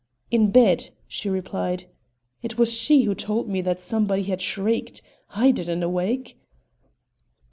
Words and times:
"In 0.31 0.49
bed," 0.49 0.89
she 1.07 1.29
replied. 1.29 1.85
"It 2.41 2.57
was 2.57 2.73
she 2.73 3.03
who 3.03 3.13
told 3.13 3.47
me 3.47 3.61
that 3.61 3.79
somebody 3.79 4.23
had 4.23 4.41
shrieked. 4.41 5.03
I 5.35 5.51
didn't 5.51 5.87
wake." 5.93 6.39